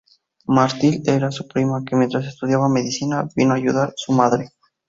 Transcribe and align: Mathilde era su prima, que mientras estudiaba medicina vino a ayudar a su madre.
Mathilde 0.47 1.13
era 1.13 1.29
su 1.29 1.47
prima, 1.47 1.83
que 1.85 1.95
mientras 1.95 2.25
estudiaba 2.25 2.67
medicina 2.67 3.29
vino 3.35 3.51
a 3.53 3.57
ayudar 3.57 3.89
a 3.89 3.93
su 3.95 4.11
madre. 4.13 4.49